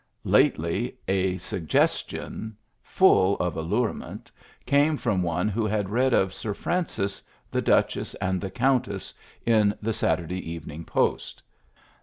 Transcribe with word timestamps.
Lately 0.25 0.97
a 1.07 1.37
suggestion 1.37 2.57
full 2.81 3.35
of 3.37 3.55
allurement 3.55 4.31
came 4.65 4.97
from 4.97 5.21
one 5.21 5.47
who 5.47 5.67
had 5.67 5.91
read 5.91 6.11
of 6.11 6.33
Sir 6.33 6.55
Francis, 6.55 7.21
the 7.51 7.61
duchess, 7.61 8.15
and 8.15 8.41
the 8.41 8.49
countess, 8.49 9.13
in 9.45 9.75
the 9.79 9.93
Saturday 9.93 10.41
Evening 10.51 10.85
Post. 10.85 11.43